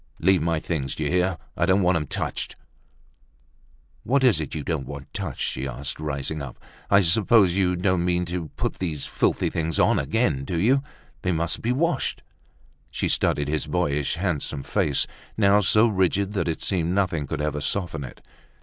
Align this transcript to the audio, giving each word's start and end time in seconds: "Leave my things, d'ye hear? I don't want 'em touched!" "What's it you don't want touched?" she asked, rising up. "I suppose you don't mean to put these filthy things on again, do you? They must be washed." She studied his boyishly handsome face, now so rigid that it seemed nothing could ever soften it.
"Leave 0.19 0.41
my 0.41 0.59
things, 0.59 0.95
d'ye 0.95 1.09
hear? 1.11 1.37
I 1.55 1.67
don't 1.67 1.83
want 1.83 1.95
'em 1.95 2.07
touched!" 2.07 2.55
"What's 4.03 4.39
it 4.39 4.55
you 4.55 4.63
don't 4.63 4.87
want 4.87 5.13
touched?" 5.13 5.43
she 5.43 5.67
asked, 5.67 5.99
rising 5.99 6.41
up. 6.41 6.57
"I 6.89 7.01
suppose 7.01 7.53
you 7.53 7.75
don't 7.75 8.03
mean 8.03 8.25
to 8.25 8.47
put 8.55 8.79
these 8.79 9.05
filthy 9.05 9.51
things 9.51 9.77
on 9.77 9.99
again, 9.99 10.43
do 10.43 10.59
you? 10.59 10.81
They 11.21 11.31
must 11.31 11.61
be 11.61 11.71
washed." 11.71 12.23
She 12.89 13.07
studied 13.07 13.47
his 13.47 13.67
boyishly 13.67 14.23
handsome 14.23 14.63
face, 14.63 15.05
now 15.37 15.59
so 15.59 15.87
rigid 15.87 16.33
that 16.33 16.47
it 16.47 16.63
seemed 16.63 16.95
nothing 16.95 17.27
could 17.27 17.39
ever 17.39 17.61
soften 17.61 18.03
it. 18.03 18.21